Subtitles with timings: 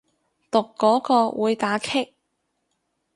[0.49, 2.15] 讀嗰個會打棘